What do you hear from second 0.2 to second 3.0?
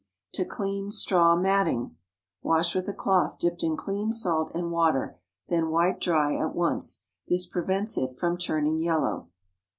TO CLEAN STRAW MATTING. Wash with a